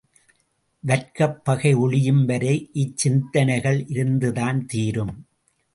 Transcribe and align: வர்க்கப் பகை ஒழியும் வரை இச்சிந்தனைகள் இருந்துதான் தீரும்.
வர்க்கப் 0.87 1.43
பகை 1.43 1.75
ஒழியும் 1.75 2.25
வரை 2.25 2.69
இச்சிந்தனைகள் 2.73 3.85
இருந்துதான் 3.87 4.65
தீரும். 4.65 5.15